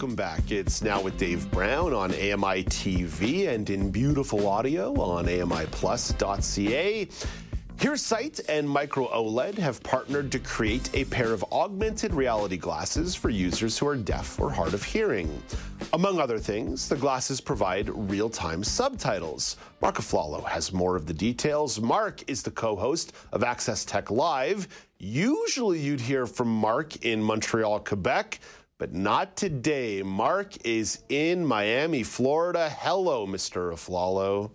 Welcome 0.00 0.16
back. 0.16 0.50
It's 0.50 0.80
now 0.80 1.02
with 1.02 1.18
Dave 1.18 1.50
Brown 1.50 1.92
on 1.92 2.10
AMI 2.12 2.64
TV 2.64 3.48
and 3.48 3.68
in 3.68 3.90
beautiful 3.90 4.48
audio 4.48 4.94
on 4.94 5.26
AMIplus.ca. 5.26 7.06
Hearsight 7.82 8.40
and 8.48 8.66
Micro 8.66 9.08
OLED 9.08 9.58
have 9.58 9.82
partnered 9.82 10.32
to 10.32 10.38
create 10.38 10.88
a 10.94 11.04
pair 11.04 11.34
of 11.34 11.44
augmented 11.52 12.14
reality 12.14 12.56
glasses 12.56 13.14
for 13.14 13.28
users 13.28 13.76
who 13.76 13.86
are 13.88 13.96
deaf 13.96 14.40
or 14.40 14.50
hard 14.50 14.72
of 14.72 14.82
hearing. 14.82 15.30
Among 15.92 16.18
other 16.18 16.38
things, 16.38 16.88
the 16.88 16.96
glasses 16.96 17.38
provide 17.38 17.90
real 17.90 18.30
time 18.30 18.64
subtitles. 18.64 19.58
Marc 19.82 19.96
Aflalo 19.96 20.42
has 20.44 20.72
more 20.72 20.96
of 20.96 21.04
the 21.04 21.14
details. 21.14 21.78
Marc 21.78 22.22
is 22.26 22.42
the 22.42 22.50
co 22.50 22.74
host 22.74 23.12
of 23.32 23.44
Access 23.44 23.84
Tech 23.84 24.10
Live. 24.10 24.66
Usually 24.98 25.78
you'd 25.78 26.00
hear 26.00 26.26
from 26.26 26.48
Marc 26.48 27.04
in 27.04 27.22
Montreal, 27.22 27.80
Quebec. 27.80 28.40
But 28.80 28.94
not 28.94 29.36
today. 29.36 30.02
Marc 30.02 30.66
is 30.66 31.04
in 31.10 31.44
Miami, 31.44 32.02
Florida. 32.02 32.70
Hello, 32.70 33.26
Mr. 33.26 33.74
Aflalo. 33.74 34.52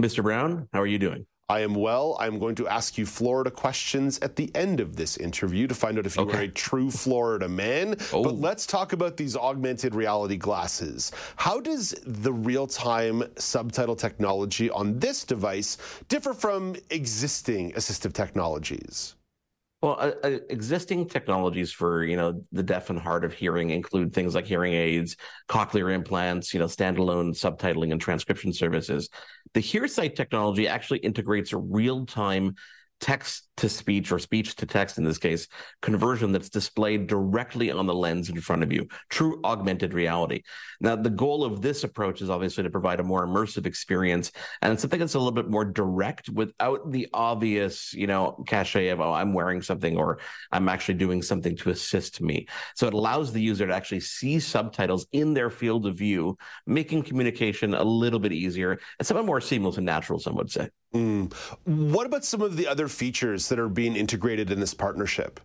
Mr. 0.00 0.22
Brown, 0.22 0.66
how 0.72 0.80
are 0.80 0.86
you 0.86 0.98
doing? 0.98 1.26
I 1.50 1.60
am 1.60 1.74
well. 1.74 2.16
I'm 2.18 2.38
going 2.38 2.54
to 2.54 2.68
ask 2.68 2.96
you 2.96 3.04
Florida 3.04 3.50
questions 3.50 4.18
at 4.20 4.34
the 4.34 4.50
end 4.54 4.80
of 4.80 4.96
this 4.96 5.18
interview 5.18 5.66
to 5.66 5.74
find 5.74 5.98
out 5.98 6.06
if 6.06 6.16
you 6.16 6.22
okay. 6.22 6.38
are 6.38 6.40
a 6.44 6.48
true 6.48 6.90
Florida 6.90 7.46
man. 7.46 7.96
Oh. 8.14 8.24
But 8.24 8.36
let's 8.36 8.64
talk 8.64 8.94
about 8.94 9.18
these 9.18 9.36
augmented 9.36 9.94
reality 9.94 10.38
glasses. 10.38 11.12
How 11.36 11.60
does 11.60 11.94
the 12.06 12.32
real 12.32 12.66
time 12.66 13.24
subtitle 13.36 13.94
technology 13.94 14.70
on 14.70 14.98
this 14.98 15.22
device 15.22 15.76
differ 16.08 16.32
from 16.32 16.76
existing 16.88 17.72
assistive 17.72 18.14
technologies? 18.14 19.16
Well, 19.84 19.98
uh, 20.00 20.12
uh, 20.26 20.38
existing 20.48 21.08
technologies 21.08 21.70
for 21.70 22.04
you 22.04 22.16
know 22.16 22.42
the 22.52 22.62
deaf 22.62 22.88
and 22.88 22.98
hard 22.98 23.22
of 23.22 23.34
hearing 23.34 23.68
include 23.68 24.14
things 24.14 24.34
like 24.34 24.46
hearing 24.46 24.72
aids, 24.72 25.18
cochlear 25.46 25.92
implants, 25.94 26.54
you 26.54 26.60
know, 26.60 26.64
standalone 26.64 27.34
subtitling 27.34 27.92
and 27.92 28.00
transcription 28.00 28.54
services. 28.54 29.10
The 29.52 29.60
Hearsight 29.60 30.16
technology 30.16 30.66
actually 30.66 31.00
integrates 31.00 31.52
a 31.52 31.58
real 31.58 32.06
time 32.06 32.54
text 32.98 33.46
to 33.56 33.68
speech 33.68 34.10
or 34.10 34.18
speech 34.18 34.56
to 34.56 34.66
text 34.66 34.98
in 34.98 35.04
this 35.04 35.18
case 35.18 35.46
conversion 35.80 36.32
that's 36.32 36.48
displayed 36.48 37.06
directly 37.06 37.70
on 37.70 37.86
the 37.86 37.94
lens 37.94 38.28
in 38.28 38.40
front 38.40 38.62
of 38.62 38.72
you 38.72 38.86
true 39.10 39.40
augmented 39.44 39.94
reality. 39.94 40.42
Now 40.80 40.96
the 40.96 41.10
goal 41.10 41.44
of 41.44 41.62
this 41.62 41.84
approach 41.84 42.20
is 42.20 42.30
obviously 42.30 42.64
to 42.64 42.70
provide 42.70 43.00
a 43.00 43.04
more 43.04 43.26
immersive 43.26 43.66
experience 43.66 44.32
and 44.62 44.78
something 44.78 45.00
that's 45.00 45.14
a 45.14 45.18
little 45.18 45.32
bit 45.32 45.48
more 45.48 45.64
direct 45.64 46.28
without 46.28 46.90
the 46.90 47.08
obvious 47.14 47.92
you 47.94 48.06
know 48.06 48.42
cachet 48.46 48.88
of 48.88 49.00
oh 49.00 49.12
i'm 49.12 49.32
wearing 49.32 49.62
something 49.62 49.96
or 49.96 50.18
i'm 50.52 50.68
actually 50.68 50.94
doing 50.94 51.22
something 51.22 51.56
to 51.56 51.70
assist 51.70 52.20
me. 52.20 52.46
So 52.74 52.86
it 52.86 52.94
allows 52.94 53.32
the 53.32 53.40
user 53.40 53.66
to 53.66 53.74
actually 53.74 54.00
see 54.00 54.40
subtitles 54.40 55.06
in 55.12 55.34
their 55.34 55.50
field 55.50 55.86
of 55.86 55.96
view 55.96 56.36
making 56.66 57.02
communication 57.04 57.74
a 57.74 57.84
little 57.84 58.18
bit 58.18 58.32
easier 58.32 58.78
and 58.98 59.06
somewhat 59.06 59.26
more 59.26 59.40
seamless 59.40 59.76
and 59.76 59.86
natural 59.86 60.18
some 60.18 60.34
would 60.36 60.50
say. 60.50 60.68
Mm. 60.94 61.32
what 61.64 62.06
about 62.06 62.24
some 62.24 62.40
of 62.40 62.56
the 62.56 62.68
other 62.68 62.86
features 62.86 63.43
that 63.48 63.58
are 63.58 63.68
being 63.68 63.96
integrated 63.96 64.50
in 64.50 64.60
this 64.60 64.74
partnership? 64.74 65.40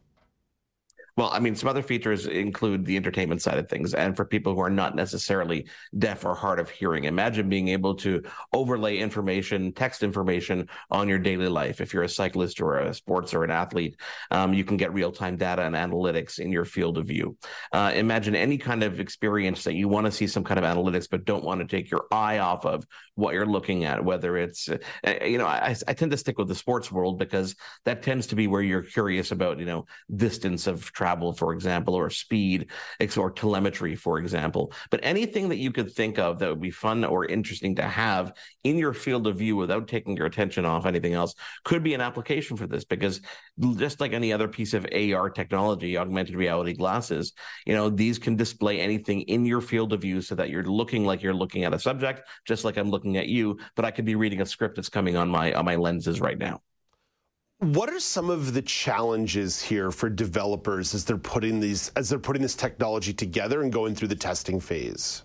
Well, 1.18 1.30
I 1.32 1.40
mean, 1.40 1.56
some 1.56 1.70
other 1.70 1.82
features 1.82 2.28
include 2.28 2.86
the 2.86 2.96
entertainment 2.96 3.42
side 3.42 3.58
of 3.58 3.68
things. 3.68 3.94
And 3.94 4.16
for 4.16 4.26
people 4.26 4.54
who 4.54 4.62
are 4.62 4.70
not 4.70 4.96
necessarily 4.96 5.68
deaf 5.98 6.24
or 6.26 6.36
hard 6.36 6.60
of 6.60 6.70
hearing, 6.70 7.06
imagine 7.06 7.50
being 7.50 7.70
able 7.70 7.96
to 7.96 8.24
overlay 8.54 8.98
information, 8.98 9.74
text 9.74 10.04
information 10.04 10.70
on 10.92 11.10
your 11.10 11.20
daily 11.20 11.48
life. 11.48 11.82
If 11.82 11.94
you're 11.94 12.04
a 12.04 12.10
cyclist 12.10 12.62
or 12.62 12.80
a 12.80 12.94
sports 12.94 13.34
or 13.34 13.44
an 13.44 13.52
athlete, 13.52 13.98
um, 14.32 14.54
you 14.54 14.64
can 14.64 14.78
get 14.78 14.94
real 14.94 15.12
time 15.12 15.38
data 15.38 15.64
and 15.64 15.76
analytics 15.76 16.40
in 16.40 16.52
your 16.52 16.66
field 16.66 16.98
of 16.98 17.08
view. 17.08 17.38
Uh, 17.74 17.92
imagine 17.96 18.36
any 18.36 18.58
kind 18.58 18.84
of 18.84 19.00
experience 19.00 19.64
that 19.64 19.76
you 19.76 19.88
want 19.88 20.06
to 20.06 20.12
see 20.12 20.28
some 20.28 20.44
kind 20.44 20.58
of 20.58 20.66
analytics, 20.66 21.08
but 21.10 21.26
don't 21.26 21.44
want 21.44 21.60
to 21.60 21.68
take 21.68 21.92
your 21.92 22.06
eye 22.12 22.40
off 22.40 22.66
of 22.66 22.86
what 23.16 23.34
you're 23.34 23.46
looking 23.46 23.84
at, 23.84 24.04
whether 24.04 24.38
it's, 24.38 24.70
uh, 24.70 24.78
you 25.26 25.38
know, 25.38 25.46
I, 25.46 25.76
I 25.88 25.94
tend 25.94 26.12
to 26.12 26.18
stick 26.18 26.38
with 26.38 26.48
the 26.48 26.56
sports 26.56 26.92
world 26.92 27.20
because 27.20 27.56
that 27.84 28.04
tends 28.04 28.28
to 28.28 28.36
be 28.36 28.48
where 28.48 28.62
you're 28.62 28.82
curious 28.82 29.32
about, 29.32 29.60
you 29.60 29.66
know, 29.66 29.86
distance 30.16 30.68
of 30.68 30.92
travel 30.94 31.09
travel, 31.10 31.34
for 31.34 31.54
example, 31.54 31.96
or 31.96 32.10
speed, 32.10 32.70
or 33.18 33.32
telemetry, 33.32 33.96
for 33.96 34.20
example. 34.20 34.72
But 34.92 35.00
anything 35.04 35.50
that 35.50 35.58
you 35.58 35.72
could 35.72 35.92
think 35.92 36.20
of 36.20 36.40
that 36.40 36.50
would 36.50 36.62
be 36.62 36.72
fun 36.72 37.04
or 37.04 37.26
interesting 37.26 37.76
to 37.76 37.84
have 37.84 38.34
in 38.64 38.78
your 38.78 38.94
field 38.94 39.26
of 39.26 39.38
view 39.38 39.56
without 39.56 39.88
taking 39.88 40.16
your 40.16 40.28
attention 40.28 40.66
off 40.66 40.86
anything 40.86 41.14
else 41.14 41.34
could 41.64 41.84
be 41.84 41.94
an 41.96 42.02
application 42.02 42.58
for 42.58 42.68
this 42.68 42.86
because 42.86 43.22
just 43.78 44.00
like 44.00 44.14
any 44.14 44.32
other 44.32 44.48
piece 44.48 44.74
of 44.74 44.86
AR 44.94 45.30
technology, 45.30 45.98
augmented 45.98 46.36
reality 46.36 46.74
glasses, 46.74 47.34
you 47.66 47.74
know, 47.74 47.90
these 47.90 48.20
can 48.20 48.36
display 48.36 48.80
anything 48.80 49.22
in 49.22 49.46
your 49.46 49.62
field 49.62 49.94
of 49.94 50.02
view 50.02 50.22
so 50.22 50.36
that 50.36 50.50
you're 50.50 50.64
looking 50.64 51.06
like 51.06 51.24
you're 51.24 51.34
looking 51.34 51.64
at 51.64 51.74
a 51.74 51.80
subject, 51.80 52.22
just 52.46 52.64
like 52.64 52.78
I'm 52.78 52.92
looking 52.92 53.18
at 53.18 53.28
you, 53.28 53.58
but 53.76 53.86
I 53.86 53.92
could 53.92 54.06
be 54.06 54.16
reading 54.16 54.42
a 54.42 54.46
script 54.46 54.76
that's 54.76 54.90
coming 54.90 55.16
on 55.16 55.30
my 55.30 55.54
on 55.54 55.66
my 55.66 55.76
lenses 55.76 56.22
right 56.22 56.38
now. 56.38 56.62
What 57.62 57.90
are 57.90 58.00
some 58.00 58.30
of 58.30 58.54
the 58.54 58.62
challenges 58.62 59.62
here 59.62 59.92
for 59.92 60.10
developers 60.10 60.96
as 60.96 61.04
they're 61.04 61.18
putting 61.18 61.60
these 61.60 61.92
as 61.98 62.08
they're 62.08 62.18
putting 62.18 62.42
this 62.42 62.56
technology 62.56 63.12
together 63.12 63.64
and 63.64 63.74
going 63.74 63.96
through 63.96 64.08
the 64.08 64.16
testing 64.16 64.62
phase? 64.62 65.24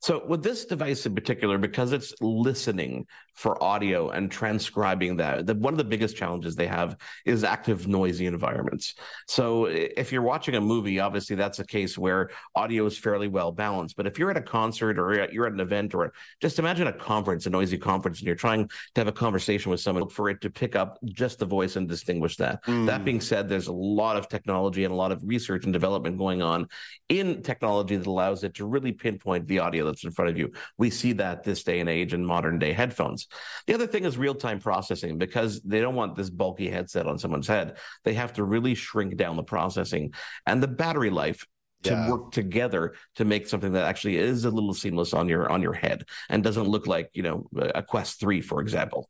So 0.00 0.24
with 0.26 0.42
this 0.42 0.64
device 0.64 1.04
in 1.04 1.14
particular, 1.14 1.58
because 1.58 1.92
it's 1.92 2.14
listening 2.20 3.06
for 3.34 3.62
audio 3.62 4.10
and 4.10 4.30
transcribing 4.30 5.16
that, 5.18 5.46
the, 5.46 5.54
one 5.54 5.74
of 5.74 5.78
the 5.78 5.84
biggest 5.84 6.16
challenges 6.16 6.56
they 6.56 6.66
have 6.66 6.96
is 7.26 7.44
active 7.44 7.86
noisy 7.86 8.26
environments. 8.26 8.94
So 9.28 9.66
if 9.66 10.10
you're 10.10 10.22
watching 10.22 10.54
a 10.54 10.60
movie, 10.60 11.00
obviously 11.00 11.36
that's 11.36 11.58
a 11.58 11.66
case 11.66 11.98
where 11.98 12.30
audio 12.54 12.86
is 12.86 12.96
fairly 12.96 13.28
well 13.28 13.52
balanced. 13.52 13.96
But 13.96 14.06
if 14.06 14.18
you're 14.18 14.30
at 14.30 14.36
a 14.36 14.42
concert 14.42 14.98
or 14.98 15.28
you're 15.32 15.46
at 15.46 15.52
an 15.52 15.60
event 15.60 15.94
or 15.94 16.12
just 16.40 16.58
imagine 16.58 16.86
a 16.86 16.92
conference, 16.92 17.46
a 17.46 17.50
noisy 17.50 17.76
conference, 17.76 18.20
and 18.20 18.26
you're 18.26 18.36
trying 18.36 18.68
to 18.68 19.00
have 19.00 19.08
a 19.08 19.12
conversation 19.12 19.70
with 19.70 19.80
someone 19.80 20.08
for 20.08 20.30
it 20.30 20.40
to 20.40 20.50
pick 20.50 20.76
up 20.76 20.98
just 21.04 21.38
the 21.38 21.46
voice 21.46 21.76
and 21.76 21.88
distinguish 21.88 22.36
that. 22.38 22.64
Mm. 22.64 22.86
That 22.86 23.04
being 23.04 23.20
said, 23.20 23.48
there's 23.48 23.68
a 23.68 23.72
lot 23.72 24.16
of 24.16 24.28
technology 24.28 24.84
and 24.84 24.92
a 24.92 24.96
lot 24.96 25.12
of 25.12 25.22
research 25.24 25.64
and 25.64 25.72
development 25.72 26.16
going 26.16 26.40
on 26.40 26.68
in 27.10 27.42
technology 27.42 27.96
that 27.96 28.06
allows 28.06 28.44
it 28.44 28.54
to 28.54 28.66
really 28.66 28.92
pinpoint 28.92 29.46
the 29.46 29.58
audio 29.58 29.89
that's 29.90 30.04
in 30.04 30.10
front 30.10 30.30
of 30.30 30.38
you. 30.38 30.52
We 30.78 30.90
see 30.90 31.12
that 31.14 31.42
this 31.42 31.62
day 31.62 31.80
and 31.80 31.88
age 31.88 32.14
in 32.14 32.24
modern 32.24 32.58
day 32.58 32.72
headphones. 32.72 33.26
The 33.66 33.74
other 33.74 33.86
thing 33.86 34.04
is 34.04 34.16
real 34.16 34.34
time 34.34 34.60
processing 34.60 35.18
because 35.18 35.60
they 35.62 35.80
don't 35.80 35.94
want 35.94 36.16
this 36.16 36.30
bulky 36.30 36.68
headset 36.68 37.06
on 37.06 37.18
someone's 37.18 37.48
head. 37.48 37.78
They 38.04 38.14
have 38.14 38.32
to 38.34 38.44
really 38.44 38.74
shrink 38.74 39.16
down 39.16 39.36
the 39.36 39.42
processing 39.42 40.14
and 40.46 40.62
the 40.62 40.68
battery 40.68 41.10
life 41.10 41.46
to 41.82 41.90
yeah. 41.90 42.10
work 42.10 42.30
together 42.30 42.94
to 43.16 43.24
make 43.24 43.48
something 43.48 43.72
that 43.72 43.84
actually 43.84 44.18
is 44.18 44.44
a 44.44 44.50
little 44.50 44.74
seamless 44.74 45.14
on 45.14 45.28
your 45.28 45.50
on 45.50 45.62
your 45.62 45.72
head 45.72 46.04
and 46.28 46.44
doesn't 46.44 46.68
look 46.68 46.86
like 46.86 47.08
you 47.14 47.22
know 47.22 47.46
a 47.74 47.82
quest 47.82 48.20
3 48.20 48.42
for 48.42 48.60
example 48.60 49.08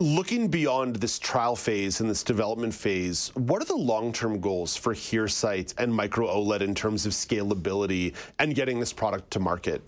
Looking 0.00 0.48
beyond 0.48 0.96
this 0.96 1.20
trial 1.20 1.54
phase 1.54 2.00
and 2.00 2.10
this 2.10 2.24
development 2.24 2.74
phase, 2.74 3.30
what 3.34 3.62
are 3.62 3.64
the 3.64 3.76
long 3.76 4.12
term 4.12 4.40
goals 4.40 4.76
for 4.76 4.92
Hearsight 4.92 5.72
and 5.78 5.94
Micro 5.94 6.26
OLED 6.26 6.62
in 6.62 6.74
terms 6.74 7.06
of 7.06 7.12
scalability 7.12 8.12
and 8.40 8.56
getting 8.56 8.80
this 8.80 8.92
product 8.92 9.30
to 9.30 9.38
market? 9.38 9.82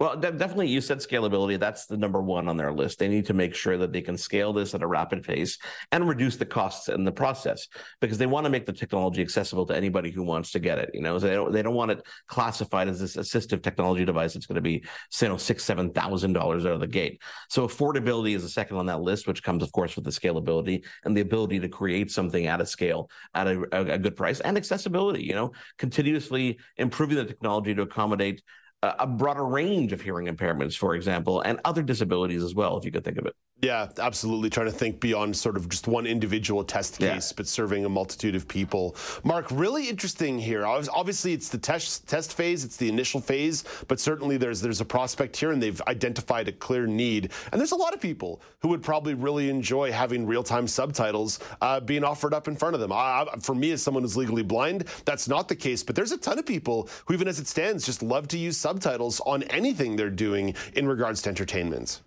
Well, 0.00 0.16
definitely, 0.16 0.66
you 0.68 0.80
said 0.80 0.98
scalability. 0.98 1.56
That's 1.58 1.86
the 1.86 1.96
number 1.96 2.20
one 2.20 2.48
on 2.48 2.56
their 2.56 2.72
list. 2.72 2.98
They 2.98 3.06
need 3.06 3.26
to 3.26 3.32
make 3.32 3.54
sure 3.54 3.78
that 3.78 3.92
they 3.92 4.02
can 4.02 4.16
scale 4.16 4.52
this 4.52 4.74
at 4.74 4.82
a 4.82 4.86
rapid 4.88 5.22
pace 5.22 5.56
and 5.92 6.08
reduce 6.08 6.36
the 6.36 6.44
costs 6.44 6.88
in 6.88 7.04
the 7.04 7.12
process 7.12 7.68
because 8.00 8.18
they 8.18 8.26
want 8.26 8.44
to 8.44 8.50
make 8.50 8.66
the 8.66 8.72
technology 8.72 9.22
accessible 9.22 9.64
to 9.66 9.76
anybody 9.76 10.10
who 10.10 10.24
wants 10.24 10.50
to 10.50 10.58
get 10.58 10.78
it. 10.78 10.90
You 10.94 11.00
know, 11.00 11.16
so 11.20 11.28
they 11.28 11.34
don't 11.34 11.52
they 11.52 11.62
don't 11.62 11.76
want 11.76 11.92
it 11.92 12.04
classified 12.26 12.88
as 12.88 12.98
this 12.98 13.14
assistive 13.14 13.62
technology 13.62 14.04
device 14.04 14.34
that's 14.34 14.46
going 14.46 14.56
to 14.56 14.60
be, 14.62 14.84
you 15.22 15.28
know, 15.28 15.36
six 15.36 15.62
seven 15.62 15.92
thousand 15.92 16.32
dollars 16.32 16.66
out 16.66 16.72
of 16.72 16.80
the 16.80 16.88
gate. 16.88 17.22
So 17.48 17.64
affordability 17.64 18.34
is 18.34 18.42
the 18.42 18.48
second 18.48 18.78
on 18.78 18.86
that 18.86 19.00
list, 19.00 19.28
which 19.28 19.44
comes, 19.44 19.62
of 19.62 19.70
course, 19.70 19.94
with 19.94 20.04
the 20.04 20.10
scalability 20.10 20.84
and 21.04 21.16
the 21.16 21.20
ability 21.20 21.60
to 21.60 21.68
create 21.68 22.10
something 22.10 22.48
at 22.48 22.60
a 22.60 22.66
scale 22.66 23.10
at 23.32 23.46
a, 23.46 23.92
a 23.92 23.98
good 23.98 24.16
price 24.16 24.40
and 24.40 24.56
accessibility. 24.56 25.22
You 25.22 25.34
know, 25.34 25.52
continuously 25.78 26.58
improving 26.78 27.16
the 27.16 27.24
technology 27.24 27.76
to 27.76 27.82
accommodate 27.82 28.42
a 28.98 29.06
broader 29.06 29.44
range 29.44 29.92
of 29.92 30.00
hearing 30.00 30.26
impairments, 30.26 30.76
for 30.76 30.94
example, 30.94 31.40
and 31.40 31.60
other 31.64 31.82
disabilities 31.82 32.42
as 32.42 32.54
well, 32.54 32.76
if 32.76 32.84
you 32.84 32.92
could 32.92 33.04
think 33.04 33.18
of 33.18 33.26
it. 33.26 33.34
Yeah, 33.64 33.88
absolutely. 33.98 34.50
Trying 34.50 34.66
to 34.66 34.72
think 34.72 35.00
beyond 35.00 35.34
sort 35.34 35.56
of 35.56 35.70
just 35.70 35.88
one 35.88 36.06
individual 36.06 36.64
test 36.64 36.98
case, 36.98 37.30
yeah. 37.30 37.34
but 37.34 37.48
serving 37.48 37.86
a 37.86 37.88
multitude 37.88 38.34
of 38.34 38.46
people. 38.46 38.94
Marc, 39.24 39.50
really 39.50 39.88
interesting 39.88 40.38
here. 40.38 40.66
Obviously, 40.66 41.32
it's 41.32 41.48
the 41.48 41.56
test 41.56 42.06
test 42.06 42.34
phase, 42.34 42.64
it's 42.64 42.76
the 42.76 42.90
initial 42.90 43.22
phase, 43.22 43.64
but 43.88 43.98
certainly 43.98 44.36
there's 44.36 44.60
there's 44.60 44.82
a 44.82 44.84
prospect 44.84 45.34
here, 45.34 45.50
and 45.50 45.62
they've 45.62 45.80
identified 45.88 46.46
a 46.48 46.52
clear 46.52 46.86
need. 46.86 47.32
And 47.52 47.60
there's 47.60 47.72
a 47.72 47.76
lot 47.76 47.94
of 47.94 48.02
people 48.02 48.42
who 48.58 48.68
would 48.68 48.82
probably 48.82 49.14
really 49.14 49.48
enjoy 49.48 49.90
having 49.90 50.26
real 50.26 50.42
time 50.42 50.68
subtitles 50.68 51.38
uh, 51.62 51.80
being 51.80 52.04
offered 52.04 52.34
up 52.34 52.48
in 52.48 52.56
front 52.56 52.74
of 52.74 52.80
them. 52.80 52.92
I, 52.92 53.26
for 53.40 53.54
me, 53.54 53.72
as 53.72 53.82
someone 53.82 54.02
who's 54.02 54.16
legally 54.16 54.42
blind, 54.42 54.84
that's 55.06 55.26
not 55.26 55.48
the 55.48 55.56
case. 55.56 55.82
But 55.82 55.96
there's 55.96 56.12
a 56.12 56.18
ton 56.18 56.38
of 56.38 56.44
people 56.44 56.90
who, 57.06 57.14
even 57.14 57.28
as 57.28 57.40
it 57.40 57.46
stands, 57.46 57.86
just 57.86 58.02
love 58.02 58.28
to 58.28 58.38
use 58.38 58.58
subtitles 58.58 59.20
on 59.20 59.42
anything 59.44 59.96
they're 59.96 60.10
doing 60.10 60.54
in 60.74 60.86
regards 60.86 61.22
to 61.22 61.30
entertainment 61.30 62.02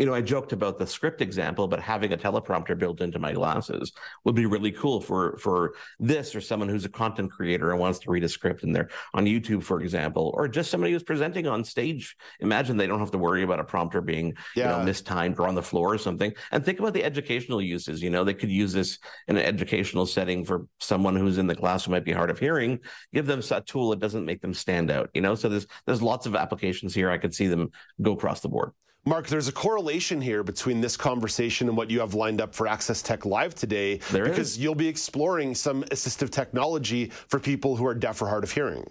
you 0.00 0.06
know, 0.06 0.14
I 0.14 0.22
joked 0.22 0.54
about 0.54 0.78
the 0.78 0.86
script 0.86 1.20
example, 1.20 1.68
but 1.68 1.78
having 1.78 2.14
a 2.14 2.16
teleprompter 2.16 2.76
built 2.76 3.02
into 3.02 3.18
my 3.18 3.34
glasses 3.34 3.92
would 4.24 4.34
be 4.34 4.46
really 4.46 4.72
cool 4.72 4.98
for 4.98 5.36
for 5.36 5.74
this 5.98 6.34
or 6.34 6.40
someone 6.40 6.70
who's 6.70 6.86
a 6.86 6.88
content 6.88 7.30
creator 7.30 7.70
and 7.70 7.78
wants 7.78 7.98
to 7.98 8.10
read 8.10 8.24
a 8.24 8.28
script 8.28 8.62
and 8.62 8.74
they're 8.74 8.88
on 9.12 9.26
YouTube, 9.26 9.62
for 9.62 9.82
example, 9.82 10.32
or 10.34 10.48
just 10.48 10.70
somebody 10.70 10.94
who's 10.94 11.02
presenting 11.02 11.46
on 11.46 11.62
stage. 11.62 12.16
Imagine 12.40 12.78
they 12.78 12.86
don't 12.86 12.98
have 12.98 13.10
to 13.10 13.18
worry 13.18 13.42
about 13.42 13.60
a 13.60 13.64
prompter 13.64 14.00
being 14.00 14.32
yeah. 14.56 14.70
you 14.70 14.78
know 14.78 14.84
mistimed 14.84 15.38
or 15.38 15.46
on 15.46 15.54
the 15.54 15.62
floor 15.62 15.92
or 15.92 15.98
something. 15.98 16.32
And 16.50 16.64
think 16.64 16.80
about 16.80 16.94
the 16.94 17.04
educational 17.04 17.60
uses. 17.60 18.02
You 18.02 18.08
know, 18.08 18.24
they 18.24 18.32
could 18.32 18.50
use 18.50 18.72
this 18.72 18.98
in 19.28 19.36
an 19.36 19.44
educational 19.44 20.06
setting 20.06 20.46
for 20.46 20.66
someone 20.78 21.14
who's 21.14 21.36
in 21.36 21.46
the 21.46 21.54
class 21.54 21.84
who 21.84 21.90
might 21.90 22.06
be 22.06 22.12
hard 22.12 22.30
of 22.30 22.38
hearing. 22.38 22.78
Give 23.12 23.26
them 23.26 23.42
a 23.50 23.60
tool 23.60 23.90
that 23.90 23.98
doesn't 23.98 24.24
make 24.24 24.40
them 24.40 24.54
stand 24.54 24.90
out. 24.90 25.10
You 25.12 25.20
know, 25.20 25.34
so 25.34 25.50
there's 25.50 25.66
there's 25.84 26.00
lots 26.00 26.24
of 26.24 26.34
applications 26.34 26.94
here. 26.94 27.10
I 27.10 27.18
could 27.18 27.34
see 27.34 27.48
them 27.48 27.68
go 28.00 28.12
across 28.12 28.40
the 28.40 28.48
board. 28.48 28.72
Marc, 29.06 29.28
there's 29.28 29.48
a 29.48 29.52
correlation 29.52 30.20
here 30.20 30.42
between 30.42 30.82
this 30.82 30.94
conversation 30.94 31.68
and 31.68 31.76
what 31.76 31.90
you 31.90 32.00
have 32.00 32.12
lined 32.12 32.38
up 32.38 32.54
for 32.54 32.66
Access 32.66 33.00
Tech 33.00 33.24
Live 33.24 33.54
today, 33.54 33.96
there 34.12 34.24
because 34.24 34.50
is. 34.50 34.58
you'll 34.58 34.74
be 34.74 34.88
exploring 34.88 35.54
some 35.54 35.82
assistive 35.84 36.28
technology 36.30 37.06
for 37.06 37.40
people 37.40 37.76
who 37.76 37.86
are 37.86 37.94
deaf 37.94 38.20
or 38.20 38.28
hard 38.28 38.44
of 38.44 38.52
hearing. 38.52 38.84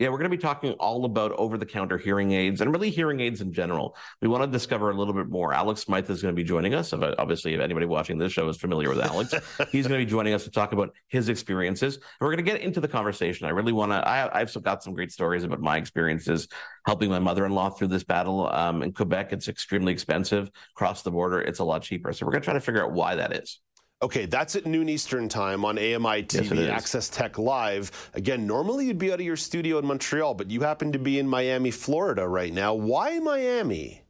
Yeah, 0.00 0.08
we're 0.08 0.18
going 0.18 0.30
to 0.30 0.36
be 0.36 0.42
talking 0.42 0.72
all 0.72 1.04
about 1.04 1.30
over 1.32 1.56
the 1.56 1.66
counter 1.66 1.96
hearing 1.96 2.32
aids 2.32 2.60
and 2.60 2.72
really 2.72 2.90
hearing 2.90 3.20
aids 3.20 3.40
in 3.40 3.52
general. 3.52 3.96
We 4.20 4.26
want 4.26 4.42
to 4.42 4.48
discover 4.48 4.90
a 4.90 4.94
little 4.94 5.14
bit 5.14 5.28
more. 5.28 5.54
Alex 5.54 5.82
Smythe 5.82 6.10
is 6.10 6.20
going 6.20 6.34
to 6.34 6.36
be 6.36 6.42
joining 6.42 6.74
us. 6.74 6.92
Obviously, 6.92 7.54
if 7.54 7.60
anybody 7.60 7.86
watching 7.86 8.18
this 8.18 8.32
show 8.32 8.48
is 8.48 8.56
familiar 8.56 8.88
with 8.88 8.98
Alex, 8.98 9.32
he's 9.70 9.86
going 9.86 10.00
to 10.00 10.04
be 10.04 10.10
joining 10.10 10.34
us 10.34 10.42
to 10.44 10.50
talk 10.50 10.72
about 10.72 10.92
his 11.06 11.28
experiences. 11.28 11.94
And 11.94 12.02
we're 12.20 12.34
going 12.34 12.44
to 12.44 12.50
get 12.50 12.60
into 12.60 12.80
the 12.80 12.88
conversation. 12.88 13.46
I 13.46 13.50
really 13.50 13.72
want 13.72 13.92
to, 13.92 14.08
I, 14.08 14.40
have 14.40 14.62
got 14.64 14.82
some 14.82 14.94
great 14.94 15.12
stories 15.12 15.44
about 15.44 15.60
my 15.60 15.76
experiences 15.76 16.48
helping 16.86 17.08
my 17.08 17.20
mother 17.20 17.46
in 17.46 17.52
law 17.52 17.70
through 17.70 17.88
this 17.88 18.02
battle. 18.02 18.48
Um, 18.48 18.82
in 18.82 18.92
Quebec, 18.92 19.32
it's 19.32 19.46
extremely 19.46 19.92
expensive. 19.92 20.50
Across 20.74 21.02
the 21.02 21.12
border, 21.12 21.40
it's 21.40 21.60
a 21.60 21.64
lot 21.64 21.82
cheaper. 21.82 22.12
So 22.12 22.26
we're 22.26 22.32
going 22.32 22.42
to 22.42 22.46
try 22.46 22.54
to 22.54 22.60
figure 22.60 22.84
out 22.84 22.90
why 22.90 23.14
that 23.14 23.32
is. 23.32 23.60
Okay, 24.02 24.26
that's 24.26 24.54
at 24.54 24.66
noon 24.66 24.88
Eastern 24.88 25.28
time 25.28 25.64
on 25.64 25.78
AMI 25.78 26.24
TV, 26.24 26.56
yes, 26.56 26.70
Access 26.70 27.08
Tech 27.08 27.38
Live. 27.38 28.10
Again, 28.14 28.46
normally 28.46 28.86
you'd 28.86 28.98
be 28.98 29.12
out 29.12 29.20
of 29.20 29.26
your 29.26 29.36
studio 29.36 29.78
in 29.78 29.86
Montreal, 29.86 30.34
but 30.34 30.50
you 30.50 30.60
happen 30.60 30.92
to 30.92 30.98
be 30.98 31.18
in 31.18 31.26
Miami, 31.26 31.70
Florida 31.70 32.28
right 32.28 32.52
now. 32.52 32.74
Why 32.74 33.18
Miami? 33.18 34.04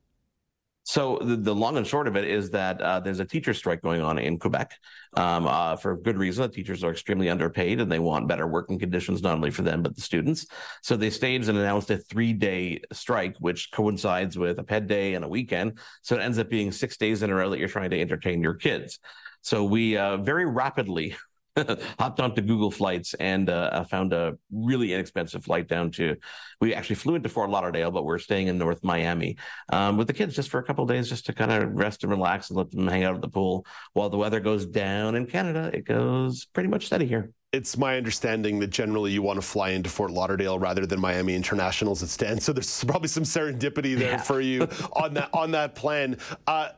So 0.86 1.18
the, 1.22 1.36
the 1.36 1.54
long 1.54 1.78
and 1.78 1.86
short 1.86 2.06
of 2.06 2.16
it 2.16 2.24
is 2.24 2.50
that 2.50 2.80
uh, 2.80 3.00
there's 3.00 3.18
a 3.18 3.24
teacher 3.24 3.54
strike 3.54 3.80
going 3.80 4.02
on 4.02 4.18
in 4.18 4.38
Quebec 4.38 4.74
um, 5.16 5.46
uh, 5.46 5.76
for 5.76 5.96
good 5.96 6.18
reason. 6.18 6.42
The 6.42 6.48
teachers 6.48 6.84
are 6.84 6.90
extremely 6.90 7.30
underpaid 7.30 7.80
and 7.80 7.90
they 7.90 7.98
want 7.98 8.28
better 8.28 8.46
working 8.46 8.78
conditions, 8.78 9.22
not 9.22 9.34
only 9.34 9.50
for 9.50 9.62
them, 9.62 9.82
but 9.82 9.94
the 9.94 10.02
students. 10.02 10.46
So 10.82 10.96
they 10.96 11.08
staged 11.08 11.48
and 11.48 11.56
announced 11.56 11.90
a 11.90 11.96
three 11.96 12.34
day 12.34 12.82
strike, 12.92 13.34
which 13.38 13.70
coincides 13.72 14.36
with 14.36 14.58
a 14.58 14.62
ped 14.62 14.86
day 14.86 15.14
and 15.14 15.24
a 15.24 15.28
weekend. 15.28 15.78
So 16.02 16.16
it 16.16 16.20
ends 16.20 16.38
up 16.38 16.50
being 16.50 16.70
six 16.70 16.98
days 16.98 17.22
in 17.22 17.30
a 17.30 17.34
row 17.34 17.48
that 17.48 17.58
you're 17.58 17.68
trying 17.68 17.90
to 17.90 18.00
entertain 18.00 18.42
your 18.42 18.54
kids. 18.54 18.98
So 19.44 19.62
we 19.64 19.96
uh, 19.98 20.16
very 20.16 20.46
rapidly 20.46 21.16
hopped 21.98 22.18
onto 22.18 22.40
Google 22.40 22.70
Flights 22.70 23.12
and 23.14 23.48
uh, 23.50 23.84
found 23.84 24.14
a 24.14 24.38
really 24.50 24.94
inexpensive 24.94 25.44
flight 25.44 25.68
down 25.68 25.90
to. 25.92 26.16
We 26.62 26.74
actually 26.74 26.96
flew 26.96 27.14
into 27.14 27.28
Fort 27.28 27.50
Lauderdale, 27.50 27.90
but 27.90 28.06
we're 28.06 28.18
staying 28.18 28.48
in 28.48 28.56
North 28.56 28.82
Miami 28.82 29.36
um, 29.70 29.98
with 29.98 30.06
the 30.06 30.14
kids 30.14 30.34
just 30.34 30.48
for 30.48 30.58
a 30.60 30.64
couple 30.64 30.86
days, 30.86 31.10
just 31.10 31.26
to 31.26 31.34
kind 31.34 31.52
of 31.52 31.74
rest 31.74 32.04
and 32.04 32.10
relax 32.10 32.48
and 32.48 32.56
let 32.56 32.70
them 32.70 32.88
hang 32.88 33.04
out 33.04 33.14
at 33.14 33.20
the 33.20 33.28
pool 33.28 33.66
while 33.92 34.08
the 34.08 34.16
weather 34.16 34.40
goes 34.40 34.64
down 34.64 35.14
in 35.14 35.26
Canada. 35.26 35.70
It 35.74 35.84
goes 35.84 36.46
pretty 36.46 36.70
much 36.70 36.86
steady 36.86 37.06
here 37.06 37.30
it's 37.54 37.76
my 37.76 37.96
understanding 37.96 38.58
that 38.58 38.70
generally 38.70 39.12
you 39.12 39.22
want 39.22 39.36
to 39.40 39.46
fly 39.46 39.70
into 39.70 39.88
Fort 39.88 40.10
Lauderdale 40.10 40.58
rather 40.58 40.86
than 40.86 40.98
Miami 40.98 41.36
International 41.36 41.92
as 41.92 42.02
it 42.02 42.08
stands. 42.08 42.44
So 42.44 42.52
there's 42.52 42.82
probably 42.82 43.06
some 43.06 43.22
serendipity 43.22 43.96
there 43.96 44.12
yeah. 44.12 44.20
for 44.20 44.40
you 44.40 44.62
on 44.94 45.14
that 45.14 45.30
on 45.32 45.52
that 45.52 45.76
plan. 45.76 46.18
Uh, 46.48 46.70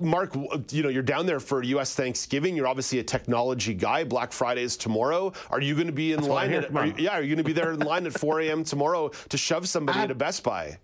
Marc, 0.00 0.34
you 0.70 0.82
know 0.82 0.88
you're 0.88 1.02
down 1.02 1.26
there 1.26 1.38
for 1.38 1.62
U.S. 1.62 1.94
Thanksgiving. 1.94 2.56
You're 2.56 2.66
obviously 2.66 2.98
a 2.98 3.04
technology 3.04 3.74
guy. 3.74 4.04
Black 4.04 4.32
Friday 4.32 4.62
is 4.62 4.78
tomorrow. 4.78 5.34
Are 5.50 5.60
you 5.60 5.74
going 5.74 5.86
to 5.86 5.92
be 5.92 6.12
in 6.12 6.20
That's 6.20 6.28
line? 6.28 6.52
At, 6.54 6.74
are 6.74 6.86
you, 6.86 6.94
yeah, 6.96 7.10
are 7.10 7.22
you 7.22 7.28
going 7.28 7.44
to 7.44 7.44
be 7.44 7.52
there 7.52 7.72
in 7.72 7.80
line 7.80 8.06
at 8.06 8.18
4 8.18 8.40
a.m. 8.40 8.64
tomorrow 8.64 9.10
to 9.28 9.36
shove 9.36 9.68
somebody 9.68 9.98
I, 9.98 10.04
at 10.04 10.10
a 10.10 10.14
Best 10.14 10.42
Buy? 10.42 10.78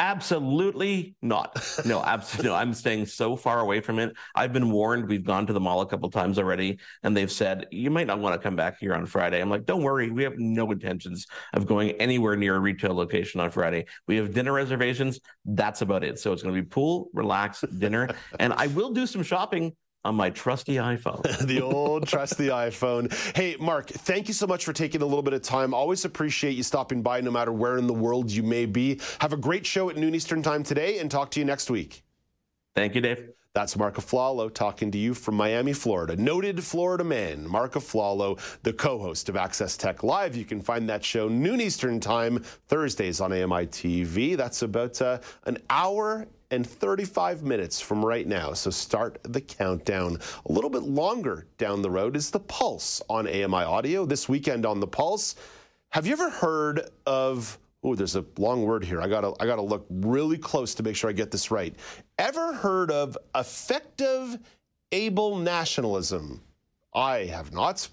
Absolutely 0.00 1.16
not. 1.22 1.60
No, 1.84 2.02
absolutely. 2.04 2.50
No, 2.50 2.56
I'm 2.56 2.72
staying 2.72 3.06
so 3.06 3.34
far 3.34 3.60
away 3.60 3.80
from 3.80 3.98
it. 3.98 4.14
I've 4.34 4.52
been 4.52 4.70
warned. 4.70 5.08
We've 5.08 5.24
gone 5.24 5.46
to 5.48 5.52
the 5.52 5.60
mall 5.60 5.80
a 5.80 5.86
couple 5.86 6.08
times 6.10 6.38
already, 6.38 6.78
and 7.02 7.16
they've 7.16 7.30
said 7.30 7.66
you 7.72 7.90
might 7.90 8.06
not 8.06 8.20
want 8.20 8.34
to 8.34 8.38
come 8.38 8.54
back 8.54 8.78
here 8.78 8.94
on 8.94 9.06
Friday. 9.06 9.40
I'm 9.40 9.50
like, 9.50 9.64
don't 9.64 9.82
worry. 9.82 10.10
We 10.10 10.22
have 10.22 10.38
no 10.38 10.70
intentions 10.70 11.26
of 11.52 11.66
going 11.66 11.90
anywhere 11.92 12.36
near 12.36 12.56
a 12.56 12.60
retail 12.60 12.94
location 12.94 13.40
on 13.40 13.50
Friday. 13.50 13.86
We 14.06 14.16
have 14.16 14.32
dinner 14.32 14.52
reservations. 14.52 15.18
That's 15.44 15.82
about 15.82 16.04
it. 16.04 16.18
So 16.20 16.32
it's 16.32 16.42
going 16.42 16.54
to 16.54 16.62
be 16.62 16.66
pool, 16.66 17.08
relax, 17.12 17.62
dinner, 17.78 18.08
and 18.38 18.52
I 18.52 18.68
will 18.68 18.92
do 18.92 19.06
some 19.06 19.24
shopping 19.24 19.74
on 20.04 20.14
my 20.14 20.30
trusty 20.30 20.76
iPhone. 20.76 21.22
the 21.46 21.60
old 21.60 22.06
trusty 22.06 22.46
iPhone. 22.48 23.12
Hey, 23.36 23.56
Marc, 23.60 23.88
thank 23.88 24.28
you 24.28 24.34
so 24.34 24.46
much 24.46 24.64
for 24.64 24.72
taking 24.72 25.02
a 25.02 25.06
little 25.06 25.22
bit 25.22 25.34
of 25.34 25.42
time. 25.42 25.74
Always 25.74 26.04
appreciate 26.04 26.52
you 26.52 26.62
stopping 26.62 27.02
by 27.02 27.20
no 27.20 27.30
matter 27.30 27.52
where 27.52 27.78
in 27.78 27.86
the 27.86 27.94
world 27.94 28.30
you 28.30 28.42
may 28.42 28.66
be. 28.66 29.00
Have 29.20 29.32
a 29.32 29.36
great 29.36 29.66
show 29.66 29.90
at 29.90 29.96
noon 29.96 30.14
Eastern 30.14 30.42
time 30.42 30.62
today 30.62 30.98
and 30.98 31.10
talk 31.10 31.30
to 31.32 31.40
you 31.40 31.46
next 31.46 31.70
week. 31.70 32.02
Thank 32.74 32.94
you, 32.94 33.00
Dave. 33.00 33.30
That's 33.54 33.76
Marc 33.76 33.96
Aflalo 33.96 34.52
talking 34.52 34.90
to 34.92 34.98
you 34.98 35.14
from 35.14 35.34
Miami, 35.34 35.72
Florida. 35.72 36.14
Noted 36.16 36.62
Florida 36.62 37.02
man, 37.02 37.48
Marc 37.48 37.72
Aflalo, 37.72 38.38
the 38.62 38.72
co-host 38.72 39.28
of 39.28 39.36
Access 39.36 39.76
Tech 39.76 40.02
Live. 40.02 40.36
You 40.36 40.44
can 40.44 40.60
find 40.60 40.88
that 40.88 41.04
show 41.04 41.28
noon 41.28 41.60
Eastern 41.60 41.98
time, 41.98 42.38
Thursdays 42.68 43.20
on 43.20 43.32
AMI 43.32 43.66
TV. 43.66 44.36
That's 44.36 44.62
about 44.62 45.00
uh, 45.02 45.18
an 45.46 45.58
hour 45.70 46.28
and 46.50 46.66
35 46.66 47.42
minutes 47.42 47.80
from 47.80 48.04
right 48.04 48.26
now. 48.26 48.52
So 48.52 48.70
start 48.70 49.18
the 49.24 49.40
countdown. 49.40 50.18
A 50.46 50.52
little 50.52 50.70
bit 50.70 50.82
longer 50.82 51.46
down 51.58 51.82
the 51.82 51.90
road 51.90 52.16
is 52.16 52.30
The 52.30 52.40
Pulse 52.40 53.02
on 53.08 53.26
AMI 53.26 53.64
Audio. 53.64 54.06
This 54.06 54.28
weekend 54.28 54.66
on 54.66 54.78
The 54.78 54.86
Pulse, 54.86 55.34
have 55.90 56.06
you 56.06 56.12
ever 56.12 56.30
heard 56.30 56.90
of 57.06 57.58
Oh, 57.82 57.94
there's 57.94 58.16
a 58.16 58.24
long 58.36 58.64
word 58.64 58.84
here. 58.84 59.00
I 59.00 59.08
gotta 59.08 59.32
I 59.40 59.46
gotta 59.46 59.62
look 59.62 59.86
really 59.88 60.38
close 60.38 60.74
to 60.76 60.82
make 60.82 60.96
sure 60.96 61.08
I 61.08 61.12
get 61.12 61.30
this 61.30 61.50
right. 61.50 61.74
Ever 62.18 62.52
heard 62.52 62.90
of 62.90 63.16
effective 63.34 64.38
able 64.90 65.36
nationalism? 65.36 66.42
I 66.94 67.26
have 67.26 67.52
not. 67.52 67.88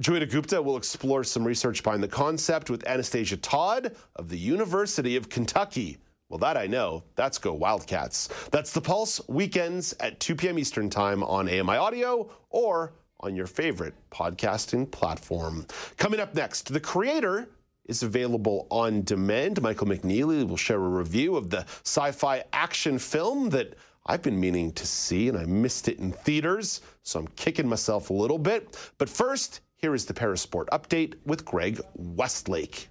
Joeita 0.00 0.30
Gupta 0.30 0.62
will 0.62 0.76
explore 0.76 1.24
some 1.24 1.44
research 1.44 1.82
behind 1.82 2.02
the 2.02 2.08
concept 2.08 2.70
with 2.70 2.86
Anastasia 2.86 3.36
Todd 3.36 3.94
of 4.14 4.28
the 4.28 4.38
University 4.38 5.16
of 5.16 5.28
Kentucky. 5.28 5.98
Well, 6.28 6.38
that 6.38 6.56
I 6.56 6.66
know. 6.66 7.04
That's 7.14 7.38
Go 7.38 7.52
Wildcats. 7.52 8.28
That's 8.50 8.72
The 8.72 8.80
Pulse, 8.80 9.20
weekends 9.28 9.94
at 10.00 10.18
2 10.18 10.34
p.m. 10.34 10.58
Eastern 10.58 10.90
Time 10.90 11.22
on 11.22 11.48
AMI 11.48 11.76
Audio 11.76 12.30
or 12.50 12.94
on 13.20 13.36
your 13.36 13.46
favorite 13.46 13.94
podcasting 14.10 14.90
platform. 14.90 15.66
Coming 15.98 16.20
up 16.20 16.34
next, 16.34 16.72
The 16.72 16.80
Creator 16.80 17.48
is 17.86 18.02
available 18.02 18.66
on 18.70 19.02
demand. 19.02 19.62
Michael 19.62 19.86
McNeely 19.86 20.46
will 20.46 20.56
share 20.56 20.76
a 20.76 20.88
review 20.88 21.36
of 21.36 21.50
the 21.50 21.64
sci 21.84 22.10
fi 22.12 22.44
action 22.52 22.98
film 22.98 23.50
that 23.50 23.74
I've 24.06 24.22
been 24.22 24.38
meaning 24.38 24.72
to 24.72 24.86
see, 24.86 25.28
and 25.28 25.36
I 25.36 25.44
missed 25.44 25.88
it 25.88 25.98
in 25.98 26.12
theaters, 26.12 26.80
so 27.02 27.18
I'm 27.18 27.28
kicking 27.28 27.68
myself 27.68 28.10
a 28.10 28.12
little 28.12 28.38
bit. 28.38 28.76
But 28.98 29.08
first, 29.08 29.60
here 29.76 29.94
is 29.94 30.06
the 30.06 30.14
Parasport 30.14 30.66
update 30.66 31.14
with 31.24 31.44
Greg 31.44 31.80
Westlake. 31.94 32.88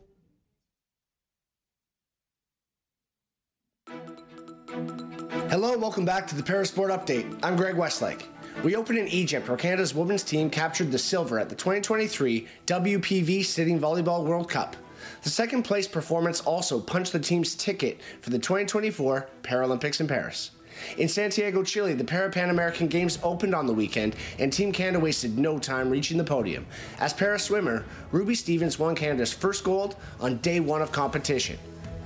Hello 5.49 5.77
welcome 5.77 6.05
back 6.05 6.27
to 6.27 6.35
the 6.35 6.43
Parasport 6.43 6.89
Update. 6.89 7.39
I'm 7.41 7.55
Greg 7.55 7.75
Westlake. 7.75 8.27
We 8.63 8.75
opened 8.75 8.97
in 8.97 9.07
Egypt 9.07 9.47
where 9.47 9.57
Canada's 9.57 9.93
women's 9.93 10.23
team 10.23 10.49
captured 10.49 10.91
the 10.91 10.97
silver 10.97 11.39
at 11.39 11.49
the 11.49 11.55
2023 11.55 12.47
WPV 12.65 13.45
Sitting 13.45 13.79
Volleyball 13.79 14.25
World 14.25 14.49
Cup. 14.49 14.75
The 15.23 15.29
second 15.29 15.63
place 15.63 15.87
performance 15.87 16.41
also 16.41 16.79
punched 16.79 17.13
the 17.13 17.19
team's 17.19 17.55
ticket 17.55 17.99
for 18.21 18.29
the 18.29 18.39
2024 18.39 19.27
Paralympics 19.43 19.99
in 19.99 20.07
Paris. 20.07 20.51
In 20.97 21.07
Santiago, 21.07 21.63
Chile, 21.63 21.93
the 21.93 22.03
Para 22.03 22.29
Pan 22.29 22.49
American 22.49 22.87
Games 22.87 23.19
opened 23.23 23.55
on 23.55 23.65
the 23.65 23.73
weekend, 23.73 24.15
and 24.39 24.51
Team 24.51 24.71
Canada 24.71 24.99
wasted 24.99 25.37
no 25.37 25.57
time 25.57 25.89
reaching 25.89 26.17
the 26.17 26.23
podium. 26.23 26.65
As 26.99 27.13
para 27.13 27.39
swimmer, 27.39 27.85
Ruby 28.11 28.35
Stevens 28.35 28.77
won 28.77 28.95
Canada's 28.95 29.33
first 29.33 29.63
gold 29.63 29.95
on 30.19 30.37
day 30.39 30.59
one 30.59 30.81
of 30.81 30.91
competition. 30.91 31.57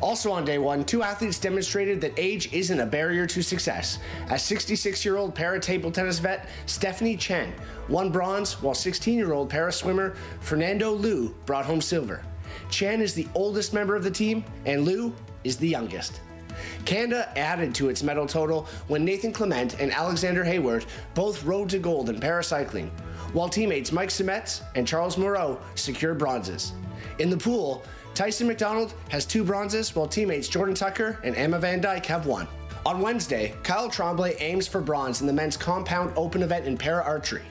Also 0.01 0.31
on 0.31 0.45
day 0.45 0.57
one, 0.57 0.85
two 0.85 1.03
athletes 1.03 1.39
demonstrated 1.39 1.99
that 2.01 2.13
age 2.17 2.53
isn't 2.53 2.79
a 2.79 2.85
barrier 2.85 3.25
to 3.27 3.41
success. 3.41 3.99
As 4.29 4.41
66 4.43 5.03
year 5.03 5.17
old 5.17 5.35
para 5.35 5.59
table 5.59 5.91
tennis 5.91 6.19
vet 6.19 6.47
Stephanie 6.67 7.17
Chan 7.17 7.53
won 7.89 8.09
bronze, 8.09 8.61
while 8.61 8.73
16 8.73 9.17
year 9.17 9.33
old 9.33 9.49
para 9.49 9.71
swimmer 9.71 10.15
Fernando 10.39 10.91
Lu 10.91 11.35
brought 11.45 11.65
home 11.65 11.81
silver. 11.81 12.23
Chan 12.69 13.01
is 13.01 13.13
the 13.13 13.27
oldest 13.35 13.73
member 13.73 13.95
of 13.95 14.03
the 14.03 14.11
team, 14.11 14.43
and 14.65 14.83
Lu 14.83 15.13
is 15.43 15.57
the 15.57 15.67
youngest. 15.67 16.21
Canada 16.85 17.31
added 17.37 17.73
to 17.75 17.89
its 17.89 18.03
medal 18.03 18.27
total 18.27 18.67
when 18.87 19.05
Nathan 19.05 19.31
Clement 19.31 19.79
and 19.79 19.91
Alexander 19.91 20.43
Hayward 20.43 20.85
both 21.13 21.43
rode 21.43 21.69
to 21.69 21.79
gold 21.79 22.09
in 22.09 22.19
paracycling, 22.19 22.89
while 23.33 23.49
teammates 23.49 23.91
Mike 23.91 24.09
Sametz 24.09 24.61
and 24.75 24.87
Charles 24.87 25.17
Moreau 25.17 25.59
secured 25.75 26.17
bronzes. 26.17 26.73
In 27.19 27.29
the 27.29 27.37
pool, 27.37 27.83
Tyson 28.13 28.47
McDonald 28.47 28.93
has 29.09 29.25
two 29.25 29.43
bronzes, 29.43 29.95
while 29.95 30.07
teammates 30.07 30.47
Jordan 30.47 30.75
Tucker 30.75 31.19
and 31.23 31.35
Emma 31.35 31.59
Van 31.59 31.79
Dyke 31.79 32.05
have 32.07 32.25
one. 32.25 32.47
On 32.85 33.01
Wednesday, 33.01 33.53
Kyle 33.63 33.89
Tremblay 33.89 34.35
aims 34.39 34.67
for 34.67 34.81
bronze 34.81 35.21
in 35.21 35.27
the 35.27 35.33
men's 35.33 35.57
compound 35.57 36.13
open 36.15 36.41
event 36.41 36.65
in 36.65 36.77
para 36.77 37.03
archery. 37.03 37.43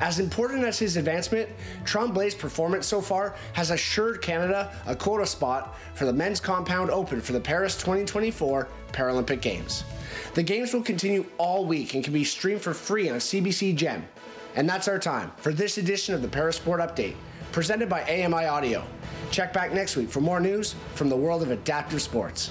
As 0.00 0.18
important 0.18 0.64
as 0.64 0.78
his 0.78 0.96
advancement, 0.96 1.48
Tremblay's 1.84 2.34
performance 2.34 2.86
so 2.86 3.00
far 3.00 3.34
has 3.52 3.70
assured 3.70 4.22
Canada 4.22 4.72
a 4.86 4.94
quota 4.94 5.26
spot 5.26 5.76
for 5.94 6.04
the 6.04 6.12
men's 6.12 6.40
compound 6.40 6.90
open 6.90 7.20
for 7.20 7.32
the 7.32 7.40
Paris 7.40 7.76
2024 7.76 8.68
Paralympic 8.92 9.40
Games. 9.40 9.84
The 10.34 10.42
games 10.42 10.72
will 10.72 10.82
continue 10.82 11.26
all 11.38 11.64
week 11.64 11.94
and 11.94 12.04
can 12.04 12.12
be 12.12 12.24
streamed 12.24 12.62
for 12.62 12.74
free 12.74 13.10
on 13.10 13.18
CBC 13.18 13.74
Gem. 13.74 14.06
And 14.54 14.68
that's 14.68 14.88
our 14.88 14.98
time 14.98 15.32
for 15.36 15.52
this 15.52 15.78
edition 15.78 16.14
of 16.14 16.22
the 16.22 16.28
Parasport 16.28 16.80
Update, 16.80 17.14
presented 17.52 17.88
by 17.88 18.02
AMI 18.02 18.46
Audio. 18.46 18.84
Check 19.30 19.52
back 19.52 19.72
next 19.72 19.96
week 19.96 20.08
for 20.08 20.20
more 20.20 20.40
news 20.40 20.74
from 20.94 21.08
the 21.08 21.16
world 21.16 21.42
of 21.42 21.50
adaptive 21.50 22.00
sports. 22.00 22.50